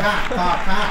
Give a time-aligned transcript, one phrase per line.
[0.08, 0.82] ่ะตอบค่ะ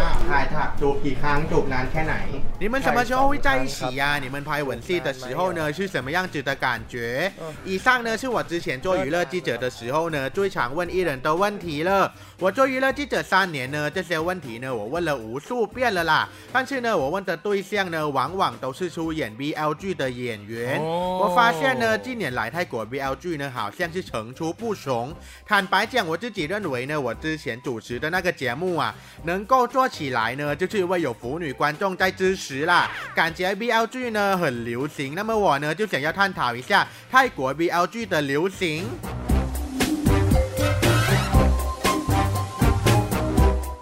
[0.00, 2.14] อ้าวถ่ายถักจูบกี่ครั้งจูบนานแค่ไหน
[2.62, 4.18] 你们什么时候会在一起呀、啊？
[4.18, 7.30] 你们拍吻戏的时候呢，是什么样子的感觉？
[7.64, 12.10] 以上呢是我之前做娱乐记者的时候呢，最常问艺人的问题了。
[12.38, 16.28] 我做娱乐记者三年呢，这些问题呢，我问了无数遍了啦。
[16.52, 20.80] 但是呢，我问的对象呢，往往都是出演 BL 剧的演员。
[20.82, 25.14] 我发现呢，近年来泰国 BL 剧呢，好像是层出不穷。
[25.44, 32.91] 坦白讲，我自己认为呢，我之前主持的那个节目啊，能 能够做起来呢，就是因为有腐女观众在支持啦。
[33.15, 38.83] 感觉 BL 剧呢很流行，那么我呢就想要探讨一下泰国 BL 剧的流行。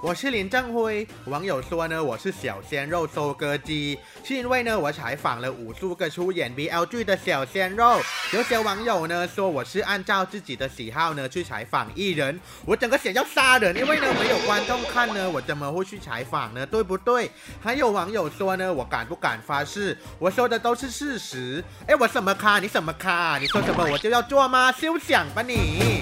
[0.07, 7.99] 我是林正辉，网友说呢，我是小鲜肉收割机，是因为呢，我采访了无数个出演 BL 剧的小鲜肉。
[8.31, 16.66] 有些网友呢说我是按照自己的喜好呢去采访艺人，我整个想要杀人，因为呢没有观众看呢，我怎么会去采访呢？
[16.66, 17.30] 对不对？
[17.61, 19.97] 还有网友说呢，我敢不敢发誓？
[20.19, 21.61] 我说的都是事实。
[21.86, 22.59] 哎，我什么咖？
[22.59, 23.38] 你什么咖？
[23.39, 24.71] 你说什么我就要做吗？
[24.71, 26.02] 休想吧你！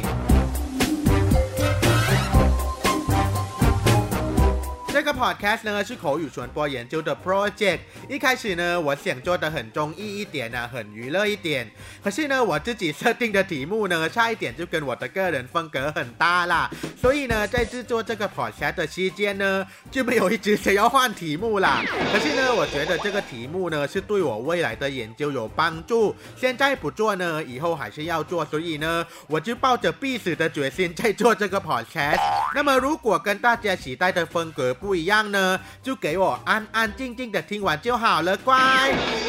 [5.15, 7.79] Podcast 呢是口语传播研究的 project。
[8.09, 11.71] 一开始呢，我想做的很中意一点啊，很娱乐一点。
[12.03, 16.69] 可是呢，我自己设定的题目呢，差一点就跟我的个人风格很大啦。
[17.01, 21.81] 所以呢，在制作这个 podcast 的期间呢，就没有一直想要换题目啦。
[22.11, 26.13] 可是呢，我觉得这个题目呢是对我未来的研究有帮助。
[26.35, 28.43] 现在不做呢，以后还是要做。
[28.45, 32.19] 所以呢，我就抱着必死的决心在做这个 podcast。
[32.53, 38.56] 那么，如果跟大家期待的风格不一样呢，就给我安安静静的听完就好了，乖。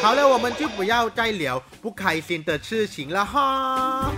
[0.02, 4.10] 好了，我们就不要再聊不开心的事情了哈。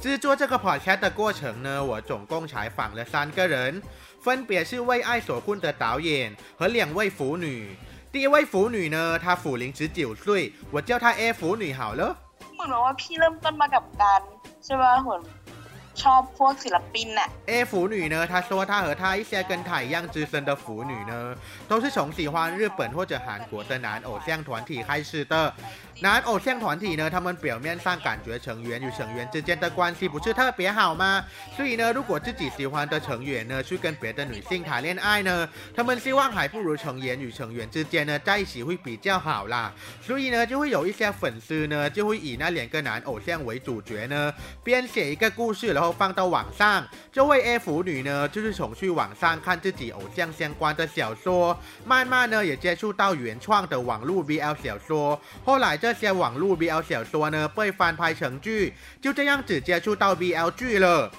[0.00, 3.82] 制作这个 podcast 的过程呢，我总共采访了三个人，
[4.22, 7.76] 分别是为爱所困的导演和两位腐女。
[8.10, 12.16] 第一位腐女呢，她腐龄十九岁，我叫她 A 腐女好了。
[12.54, 14.20] เหมือนว่าพี่เริ่มต้นมากับการ
[14.64, 15.20] ใช่ป่ะเหมือน
[16.02, 21.34] ชอบพวกศิลปินน่ะ A 腐女呢，她说她和她一些跟她一样资深的腐女呢，
[21.66, 25.52] 都是从喜欢日本或者韩国的男偶像团体开始的。
[26.00, 31.24] 男偶像团体呢，他们表面上感觉成员与成员之间的关系不是特别好吗？
[31.56, 39.72] 所以呢，如果自己喜欢的成员呢，去跟别的女性谈恋爱呢，他们希望还不如成员与成员之间呢在一起会比较好啦。
[40.00, 44.32] 所以呢，就会有一些粉丝呢，就会以那两个男偶像为主角呢，
[44.62, 46.87] 编写一个故事，然后 放到网上。
[47.11, 51.55] 这位 A 腐女呢，就是从去网上看自己偶像相关的小说，
[51.85, 55.73] 慢慢呢也接触到原创的网络 BL 小说，后来。
[55.83, 61.11] 这些网络 BL 小说呢被翻拍成剧，就这样子接触到 BL 剧了。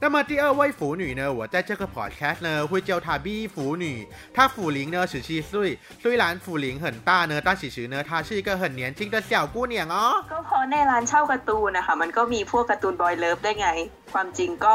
[0.00, 10.22] 那么第二位腐女呢，我在这个 podcast 呢会叫她 B 腐女，她腐龄呢十七岁，虽然腐龄很大呢，但其实呢她是一个很年轻的小姑娘哦。
[10.30, 13.68] ก็พอในร้านเช่าการ์ตูนนะคะมันก็มีพวกการ์ตูนบอยเลิฟได้ไง
[14.12, 14.74] ความจริงก็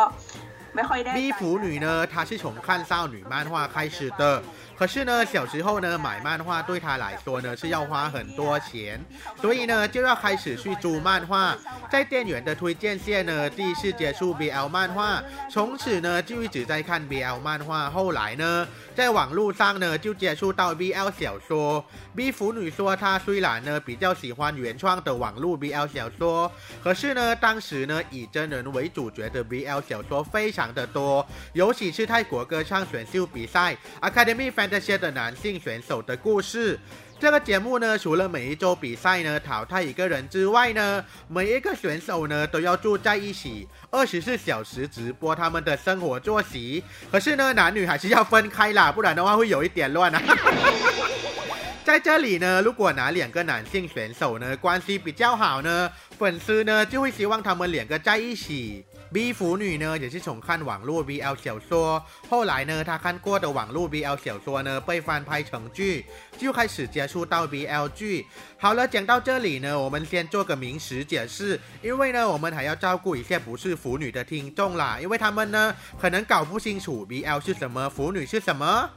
[1.15, 4.43] b 腐女呢她是从看少女漫画开始的。
[4.77, 9.01] 可是呢小时候呢买漫画对她来说呢是要花很多钱
[9.41, 11.57] 所以呢就要开始去租漫画。
[11.91, 17.89] 在店员的推荐下呢第一次接触 bl 漫画从此呢就一直在看 bl 漫画。
[17.89, 21.83] 后来呢在网络上呢就接触到 bl 小说。
[22.15, 26.51] b 腐女说她虽然呢比较喜欢原创的网络 bl 小说
[26.83, 36.79] 可是呢当时呢以真人为主角的 bl 小说非常的多，尤其是泰国歌唱选秀比赛 Academy Fantasy 的男性选手的故事，
[37.19, 46.83] 这个节目呢，除了每一周比赛呢淘汰一个人之外呢，每一个选手呢都要住在一起，二十四小时直播他们的生活作息。
[47.11, 50.23] 可是呢，男女还是要分开啦，不然的话会有一点乱啊。
[51.85, 55.89] 在这里呢，如果哪两个男性选手呢关系比较好呢，
[56.19, 58.85] 粉丝呢就会希望他们两个在一起。
[59.12, 66.06] B 腐女呢也是从看网络 BL 小说，后来呢，她看过的网络 BL 小说呢被翻拍成剧，
[66.38, 68.26] 就开始接触到 BL 剧。
[68.58, 78.90] 好了，讲到这里呢，我们先做个名词解释，因为呢，我们还要照顾一些不是腐女的听众啦，因为他们呢可能搞不清楚 BL 是什么，腐女是什么。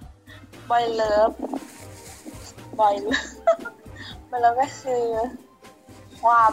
[0.69, 1.35] Boy love,
[2.77, 3.17] boy love,
[4.31, 4.89] boy love 是
[6.21, 6.53] ความ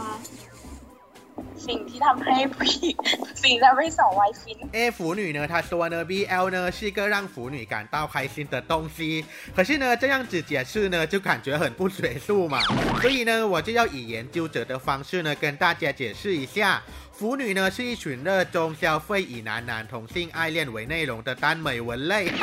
[1.68, 2.96] สิ่งที่ทำให้ผู้หญิง
[3.44, 9.24] สิ่งที่ทำให้สาววายฟิน A 腐女呢，她说呢，BL 呢是一个让腐女感到开心的东西。
[9.56, 12.62] 可是呢，这样子解释呢，就感觉很不学术嘛。
[13.02, 16.82] 所以呢，我就要以研究者的方式呢，跟大家解释一下，
[17.12, 22.32] 腐女呢是一群热衷消费以男男同性爱恋为内容的耽美文类。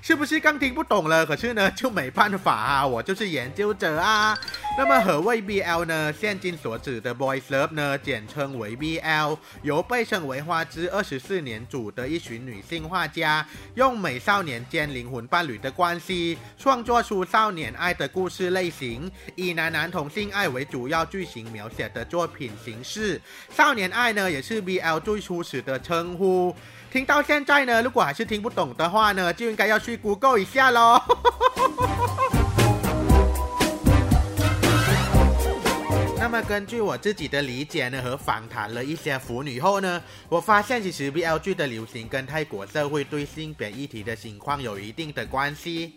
[0.00, 1.26] 是不是刚听不懂了？
[1.26, 4.38] 可是呢，就没办法啊，我就是研究者啊。
[4.75, 6.11] 那么何谓 BL 呢？
[6.11, 23.21] 现今所指的 Boys Love 呢，简称为 BL，由被称为花之二十四年组的一群女性画家，用美少年间灵魂伴侣的关系，创作出少年爱的故事类型，以男男同性爱为主要剧情描写的作品形式。
[23.55, 26.53] 少年爱呢，也是 BL 最初始的称呼。
[26.91, 30.99] 听到现在呢，如果还是听不懂的话呢，就应该要去 Google 一下喽。
[36.43, 45.93] 根据我自己的理解呢，和访谈了一些腐女后呢，我发现其实 BL 剧的流行跟泰国社会对性别议题的情况有一定的关系。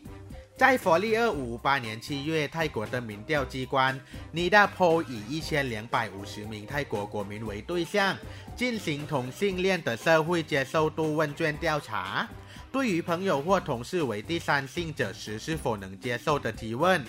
[0.57, 4.01] 在佛历二五五八年七月，泰国的民调机关
[4.33, 8.17] Nida p o 以一千两百五十名泰国国民为对象，
[8.57, 12.27] 进行同性恋的社会接受度问卷调查。
[12.73, 17.03] 对于朋友或同事为第三性者时是否能接受的提问，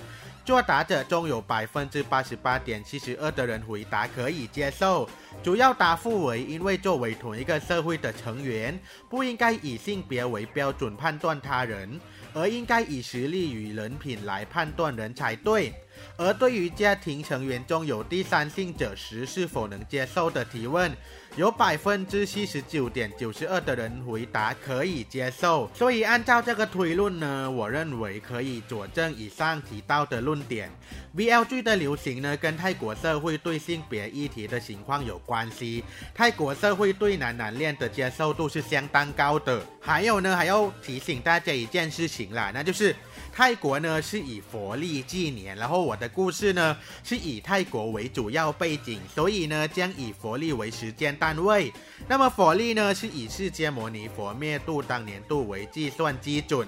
[0.47, 5.09] 作答者中有百分之八十八点七十二的人回答可以接受。
[5.43, 8.79] 主要答复为因为作为同一个社会的成员，
[9.09, 11.99] 不应该以性别为标准判断他人。
[12.33, 15.73] 而应该以实力与人品来判断人才对。
[16.15, 20.95] 而对于家庭成员中有第三性者时是否能接受的提问，
[21.37, 25.69] 有百分之七十九点九十二的人回答可以接受。
[25.71, 30.67] 所以按照这个推论呢，我认为可以佐证以上提到的论点。
[31.15, 35.83] BL 剧的流行呢，跟泰国社会对性别议题的情况有关系。
[36.15, 39.63] 泰国社会对男男恋的接受度是相当高的。
[39.79, 42.95] 还有呢，还要提醒大家一件事情啦，那就是。
[43.33, 51.73] 泰国呢是以佛历纪年，然后我的故事呢是以泰国为主要背景，所以呢将以佛历为时间单位。
[52.07, 56.65] 那么佛历呢是以释迦牟尼佛灭度当年度为计算基准。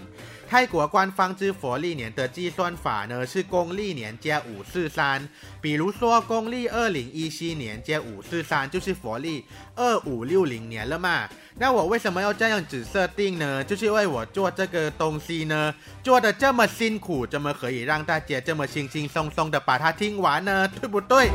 [0.49, 5.25] 泰国官方之佛历年的计算法呢是公历年加五四三，
[5.61, 9.45] 比如说公历二零一七年加五四三就是佛历
[9.75, 11.29] 二五六零年了嘛。
[11.55, 13.63] 那我为什么要这样子设定呢？
[13.63, 15.73] 就是因为我做这个东西呢
[16.03, 20.67] 做的这么辛苦，怎么可以让大家这么轻轻松松的把它听完呢？
[20.67, 21.29] 对不对？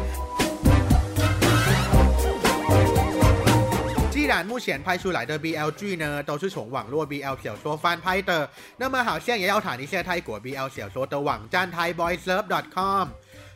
[4.25, 8.49] 既然目前拍出来的 BL 剧呢，都是从网络 BL 小说翻拍的，
[8.79, 13.09] 那么好像也要谈一下泰国 BL 小说的网站 ThaiBoysLove.com。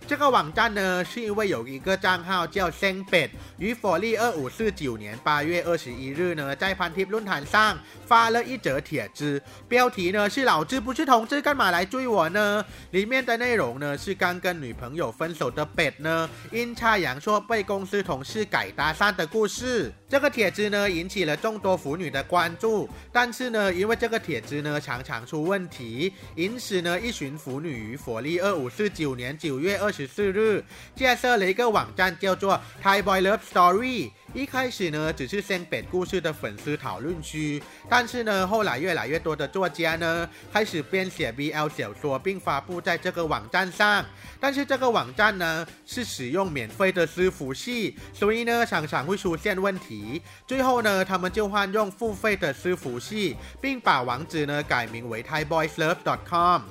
[0.07, 12.63] 这个网站呢，是因为有一个账号叫 Sengpet，于佛历二五四九年八月二十一日呢，在潘贴论坛上发了一则帖子，标题呢是“老子不是同志，干嘛来追我呢？”
[12.93, 19.91] 里面的内容呢是刚跟女朋友分手的 Bet 呢，阴差阳错被公司同事改搭讪的故事。
[20.09, 30.65] 这个帖子呢引起了众多腐女的关注，但是呢，因为这个帖子呢常常出问题，因此呢，一群腐女于佛历二五四九年九月二十四日
[30.97, 34.11] 建设了一个网站，叫做 Thai Boy Love Story。
[34.35, 44.05] 一开始呢，只是先编故事的粉丝讨论区，但是呢，后来越来越多的作家呢，开始编写 BL 小说，并发布在这个网站上。
[44.39, 50.21] 但是这个网站呢，是使用免费的私服器，所以呢，常常会出现问题。
[50.47, 56.63] 最后呢，他们就换用付费的私服器，并把网址呢改名为 ThaiBoysLove.com。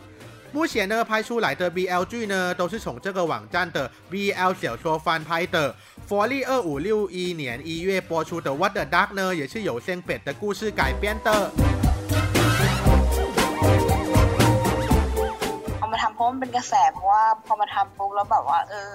[0.53, 5.75] 目前呢，拍出来的 BL 剧呢，都是从这个网站的 BL 小说翻拍的。
[6.07, 11.51] 佛历二五六一年一月播出的《What the Duck》呢，也是由 Sengpet 的故事改编的。
[15.79, 18.93] เอามาทำเพราะมันเป็นกระแสเพราะว่าพอมาทำปุ๊บแล้วแบบว่าเออ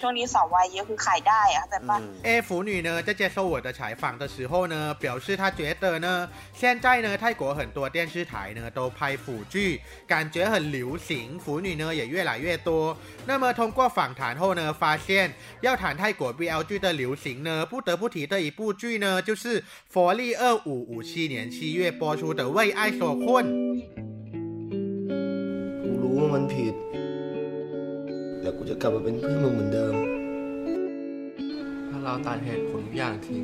[0.00, 12.96] ช่วงนี้สาววายเยอะคือขายได้啊，แต่ป่ะ A 腐女呢，在接受我的采访的时候呢，表示她觉得呢，现在呢，泰国很多电视台呢都拍腐剧，感觉很流行，腐女呢也越来越多。
[13.26, 23.46] 那么通过访谈后呢，发现要谈泰国 BL 剧的流行呢，不得不提的一部剧呢，就是佛历二五五七年七月播出的《为爱所困》。
[25.82, 26.74] กูรู้ว่ามันผิด
[28.47, 29.95] แต่กูจะกลับมาเป็นเพื่อนมึงเหมือนเดิม
[31.89, 33.43] ถ้าเราตัดเหตุผลทุกอย่างทิ้ง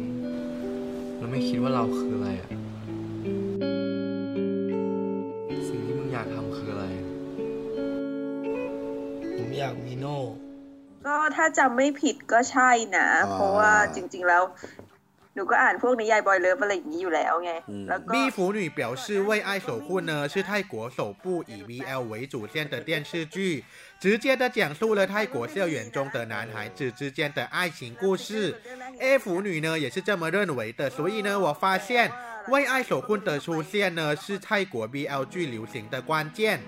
[1.17, 2.49] เราไม่คิดว่าเราคืออะไรอะ
[5.67, 6.85] สิ่งที่มึงอยากทำคืออะไร
[9.35, 10.19] ผมอยากมีโน่
[11.05, 14.43] ก็ถ้าจำไม่ผิดก็ใช่นะ อ่า เพราะว่าจริงๆแล้ว
[15.34, 17.52] หนูก็อ่านพวกนิยายบอยเลิฟอะไรอย่างนี้อยู่แล้วไง
[17.88, 23.64] แล้วก็ 蜜腐女表示，《为爱守护》呢是泰国首部以 BL 为主线的电视剧，
[24.00, 28.60] 直接的讲述了泰国校园中的男孩子之间的爱情故事。
[28.98, 32.10] A 腐女呢也是这么认为的，所以呢，我发现《
[32.50, 36.60] 为爱守护》的出现呢是泰国 BL 剧流行的关键。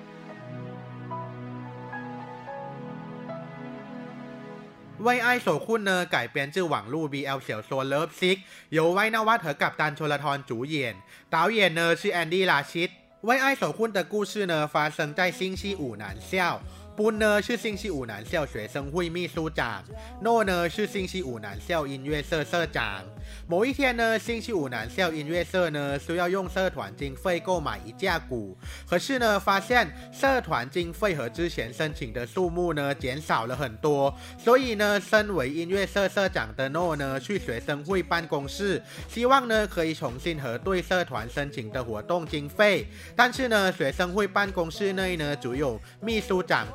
[4.98, 10.94] 为爱守护呢改编自网络 BL 小说《Love Sick》，由歪纳瓦和กัปตันชลทร主演，
[11.30, 12.90] 导演呢是 Andy 拉ชิต。
[13.22, 16.60] 为爱守护的故事呢发生在星期五男校。
[16.95, 19.83] ปุณ呢是星期五男校学生会秘书长，
[20.21, 23.03] 诺呢是星期五男校音乐社社长。
[23.47, 28.55] 某一天呢，星期五男校音乐社呢需要用社团经费购买一架鼓，
[28.87, 42.87] 可是呢发现社团经费和之前申请的数目呢减少了很多，所以呢，身为音乐社社长的诺呢去学生会办公室，希望呢可以重新核对社团申请的活动经费，
[43.17, 46.65] 但是呢学生会办公室内呢只有秘书长。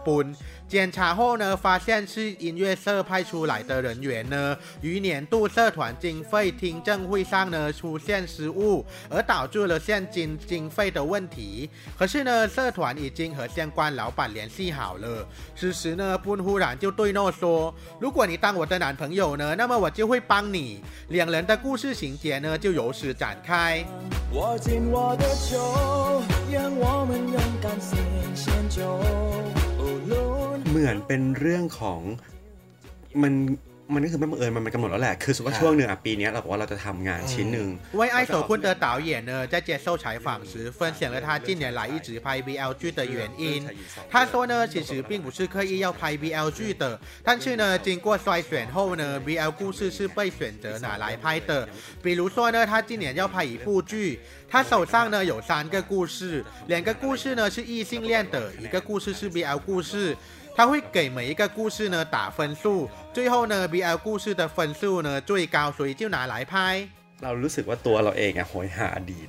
[0.68, 11.68] 检查后呢，发现是音乐社派出来的人员呢，于年度社团经费听证会上呢出现失误，而导致了现金经费的问题。
[11.98, 15.26] 可是呢，社团已经和相关老板联系好了。
[15.56, 23.84] 此时呢，布忽然就对诺说：“如果你当我的男朋友呢，那么我就会帮你。”两人的故事情节呢就由此展开。
[24.32, 27.98] 握紧我的手，让我们勇敢先
[28.36, 29.59] 先走。
[30.68, 32.00] เหมือนเป็นเรื่องของ
[33.22, 33.34] มัน
[33.93, 37.67] มันก็คือไม่บังเอิญมันมันกำหนดแล้วแหละ คือสมมติว่าช่วงหนึ่งอ่ะปีเนี้ยเราบอกว่าเราจะทำงานชิ้นหนึ่ง
[37.99, 43.67] 为爱守护的导演呢，在接受采访时分享了他近年来一直拍 BL 剧的原因。
[44.09, 51.69] 他说呢，其实并不是刻意要拍 BL 剧的，但是呢，经过筛选后呢，BL 故事是被选择拿来拍的。
[52.01, 54.19] 比如说呢，他今年要拍一部剧，
[54.49, 60.17] 他手上呢有三个故事，两个故事呢是异性恋的，一个故事是 BL 故事。
[60.55, 66.53] 他会给每一个故事呢打分数，最后呢 BL 故事的分数呢最高，所以就拿来拍。
[67.23, 69.27] เรารู้สึกว่าตัวเราเองอะโหยหาอดีต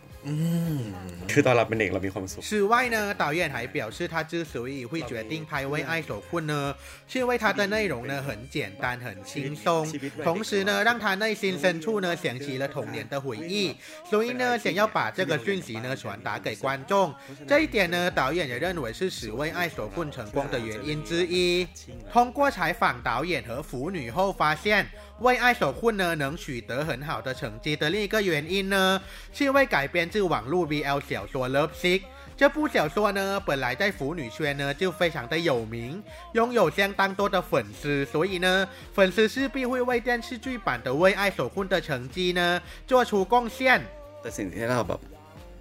[1.32, 6.74] คือตอนเราเป็นเด็กเรามีความสุข 此外呢，导演还表示，他之所以会决定拍《为爱守护》呢，
[7.06, 9.86] 是因为它的内容呢很简单、很轻松，
[10.24, 13.76] 同时呢让他内心深处呢想起了童年的回忆，
[14.10, 17.14] 所以呢想要把这个讯息呢传达给观众。
[17.46, 21.66] 这一点呢，导演也认为是使《为爱守护》成功的原因之一。
[22.12, 24.84] 通过采访导演和腐女后，发现《
[25.20, 29.00] 为爱守护》呢能取得很好的成绩的另一个原因呢，
[29.32, 32.00] 是因为改编自网络 BL 小说《Love Sick》。
[32.36, 36.02] 这部小说呢，本来在腐女圈呢就非常的有名，
[36.34, 43.80] 拥有相当多的粉丝，所以呢，粉丝势必会为电视剧版的《为爱守护》的成绩呢做出贡献。
[44.20, 45.00] แต่สิ่งที่เราแบบ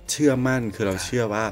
[0.09, 1.43] เชื่อมั่นคือเราเชื่อว่า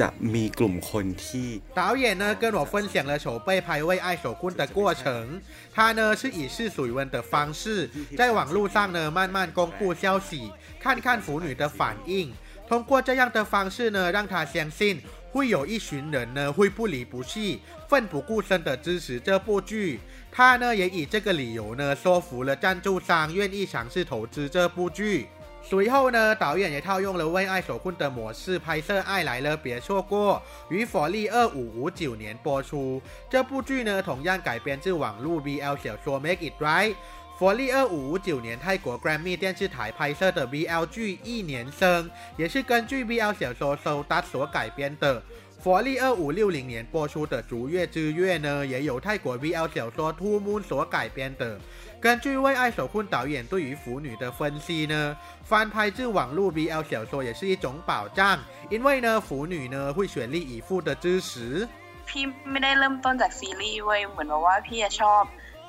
[0.00, 5.40] จะมีกลุ่มคนที่ 导演呢跟我分享了筹备拍《为爱守护》的过程，
[5.72, 12.32] 他呢是以试水温的方式，在网络上呢慢慢公布消息，看看腐女的反应。
[12.66, 20.00] 通过这样的方式呢，让他相信会有一群人呢会不离不弃、奋不顾身的支持这部剧。
[20.32, 25.28] 他呢也以这个理由呢说服了赞助商，愿意尝试投资这部剧。
[25.69, 30.41] 随后呢，导演也套用了《为爱所困》的模式拍摄《爱来了别错过》，
[30.73, 32.99] 于佛历二五五九年播出。
[33.29, 36.93] 这部剧呢，同样改编自网络 BL 小说《Make It Right》。
[37.37, 45.21] 佛历二五五九年泰国 Grammy 电视台拍摄的 BL 剧《一年生》，也是根据 BL 小说《So That》所改编的。
[45.59, 51.59] 佛历二五六零年播出的《逐月之月》呢，也有泰国 BL 小说《Two Moon》所改编的。
[52.00, 61.66] 根据《为爱守护》导演对于腐女的分析呢，翻拍自网络 BL 小说也是一种保障，因为呢，腐女呢会全力以赴的支持。
[62.08, 65.22] พี่ไม่ได้เริ่มต้นจากซีรีส์เว้ยเหมือนว่าพี่ชอบ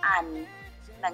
[0.05, 0.25] อ่าน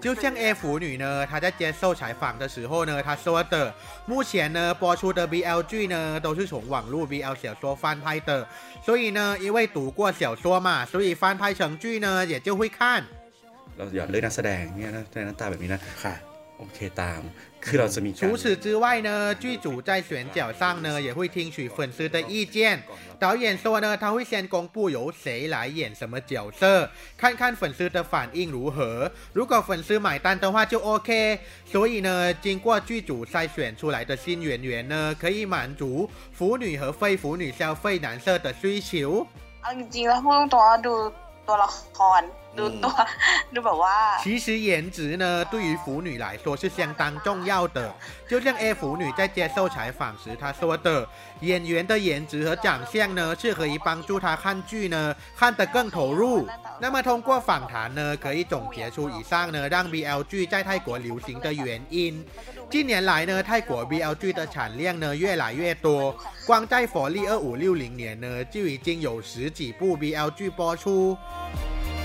[0.01, 3.74] 就像 A 腐女呢，她在接受采访的时候呢，她说的，
[4.06, 8.48] 目前呢播出的 BL 剧呢都是从网络 BL 小说翻拍的，
[8.86, 13.04] 所以呢，因为读过小说嘛，所以翻拍成剧呢也就会看。
[13.78, 16.16] เราอยากเลือกนักแสดงเนี่ยนะในหน้าตาแบบนี้นะค่ะ
[16.60, 17.22] โอเคตาม
[17.63, 19.10] คือเราจะมีการ 除此之外呢，
[19.44, 22.56] 剧组在选角上呢也会听取粉丝的意见。
[23.20, 26.88] 导演说呢，他会先公布由谁来演什么角色，
[27.18, 29.12] 看看粉丝的反应如何。
[29.34, 31.40] 如果粉丝买单的话就 OK。
[31.66, 39.25] 所以呢，经过剧组筛选出来的新演员呢，可以满足腐女和非腐女消费男色的需求。
[39.62, 40.94] เอาจริงๆแล้วพูดตรงๆว่าดู
[41.48, 42.22] ตัวละคร
[42.56, 42.94] ด ูตัว
[43.54, 47.94] ดูแบบว่า 其实颜值呢，对于腐女来说是相当重要的。
[48.28, 51.08] 就像 A 腐女在接受采访时，她说的，
[51.40, 56.46] 演员的颜值和长相呢，是可以帮助她看剧呢看得更投入。
[56.82, 62.25] 那么通过访谈呢，可以总结出以上呢让 BL 剧在泰国流行的原因。
[62.70, 66.13] 近年来呢，泰国 BL 剧的产量呢越来越多，
[66.46, 71.18] 光在佛历二五六零年呢，就已经有十几部 BL 剧播出。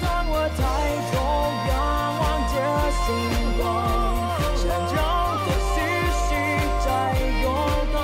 [0.03, 0.61] 当我抬
[1.11, 1.15] 头
[1.71, 1.75] 仰
[2.21, 2.55] 望着
[3.03, 3.05] 星
[3.59, 3.61] 光，
[4.57, 4.65] 闪
[4.97, 4.99] 耀
[5.47, 5.77] 的讯
[6.25, 6.29] 息
[6.85, 6.87] 在
[7.43, 7.45] 游
[7.93, 7.97] 荡。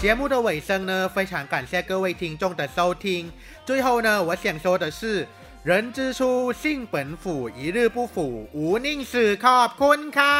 [0.00, 3.32] 节目的尾声呢，非常感谢各位听众的收听。
[3.64, 5.26] 最后呢，我想说的是，
[5.62, 9.36] 人之初，性本腐，一日不腐，无宁死。
[9.36, 10.38] ขอบคุณค่ะ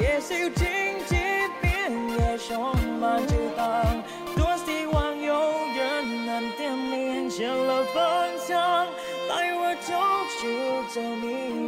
[0.00, 0.64] 也许静
[1.08, 1.18] 静
[1.60, 1.64] 边
[2.16, 3.60] 也充满激荡，
[4.15, 4.15] 多
[7.37, 8.87] 见了方向，
[9.29, 9.93] 带我走
[10.39, 10.47] 出
[10.91, 11.66] 这迷。